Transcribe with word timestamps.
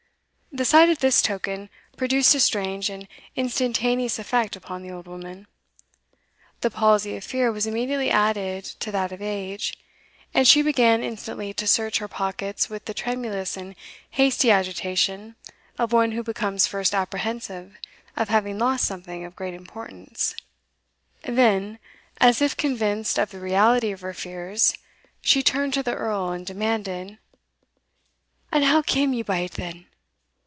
The 0.53 0.65
sight 0.65 0.89
of 0.89 0.99
this 0.99 1.21
token 1.21 1.69
produced 1.95 2.35
a 2.35 2.39
strange 2.41 2.89
and 2.89 3.07
instantaneous 3.37 4.19
effect 4.19 4.57
upon 4.57 4.83
the 4.83 4.91
old 4.91 5.07
woman. 5.07 5.47
The 6.59 6.69
palsy 6.69 7.15
of 7.15 7.23
fear 7.23 7.53
was 7.53 7.65
immediately 7.65 8.11
added 8.11 8.65
to 8.81 8.91
that 8.91 9.13
of 9.13 9.21
age, 9.21 9.79
and 10.33 10.45
she 10.45 10.61
began 10.61 11.03
instantly 11.03 11.53
to 11.53 11.65
search 11.65 11.99
her 11.99 12.09
pockets 12.09 12.69
with 12.69 12.83
the 12.83 12.93
tremulous 12.93 13.55
and 13.55 13.75
hasty 14.09 14.51
agitation 14.51 15.37
of 15.79 15.93
one 15.93 16.11
who 16.11 16.21
becomes 16.21 16.67
first 16.67 16.93
apprehensive 16.93 17.77
of 18.17 18.27
having 18.27 18.59
lost 18.59 18.83
something 18.83 19.23
of 19.23 19.37
great 19.37 19.53
importance; 19.53 20.35
then, 21.23 21.79
as 22.19 22.41
if 22.41 22.57
convinced 22.57 23.17
of 23.17 23.31
the 23.31 23.39
reality 23.39 23.93
of 23.93 24.01
her 24.01 24.13
fears, 24.13 24.73
she 25.21 25.41
turned 25.41 25.73
to 25.75 25.81
the 25.81 25.95
Earl, 25.95 26.31
and 26.31 26.45
demanded, 26.45 27.19
"And 28.51 28.65
how 28.65 28.81
came 28.81 29.13
ye 29.13 29.21
by 29.21 29.37
it 29.37 29.51
then? 29.53 29.85